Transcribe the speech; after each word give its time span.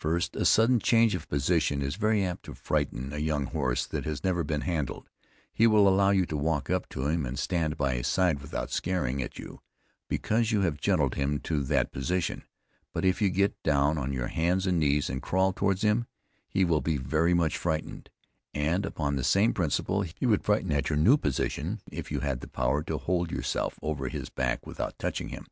First, 0.00 0.34
a 0.34 0.44
sudden 0.44 0.80
change 0.80 1.14
of 1.14 1.28
position 1.28 1.80
is 1.80 1.94
very 1.94 2.24
apt 2.24 2.42
to 2.46 2.54
frighten 2.54 3.12
a 3.12 3.18
young 3.18 3.46
horse 3.46 3.86
that 3.86 4.04
has 4.04 4.24
never 4.24 4.42
been 4.42 4.62
handled; 4.62 5.08
he 5.52 5.64
will 5.68 5.86
allow 5.86 6.10
you 6.10 6.26
to 6.26 6.36
walk 6.36 6.68
up 6.68 6.88
to 6.88 7.06
him, 7.06 7.24
and 7.24 7.38
stand 7.38 7.76
by 7.76 7.94
his 7.94 8.08
side 8.08 8.40
without 8.42 8.72
scaring 8.72 9.22
at 9.22 9.38
you, 9.38 9.60
because 10.08 10.50
you 10.50 10.62
have 10.62 10.80
gentled 10.80 11.14
him 11.14 11.38
to 11.42 11.62
that 11.62 11.92
position, 11.92 12.42
but 12.92 13.04
if 13.04 13.22
you 13.22 13.28
get 13.30 13.62
down 13.62 13.96
on 13.96 14.12
your 14.12 14.26
hands 14.26 14.66
and 14.66 14.80
knees 14.80 15.08
and 15.08 15.22
crawl 15.22 15.52
towards 15.52 15.82
him, 15.82 16.06
he 16.48 16.64
will 16.64 16.80
be 16.80 16.96
very 16.96 17.32
much 17.32 17.56
frightened, 17.56 18.10
and 18.52 18.84
upon 18.84 19.14
the 19.14 19.22
same 19.22 19.54
principle, 19.54 20.02
he 20.02 20.26
would 20.26 20.42
frighten 20.42 20.72
at 20.72 20.90
your 20.90 20.98
new 20.98 21.16
position 21.16 21.80
if 21.92 22.10
you 22.10 22.18
had 22.18 22.40
the 22.40 22.48
power 22.48 22.82
to 22.82 22.98
hold 22.98 23.30
yourself 23.30 23.78
over 23.82 24.08
his 24.08 24.30
back 24.30 24.66
without 24.66 24.98
touching 24.98 25.28
him. 25.28 25.46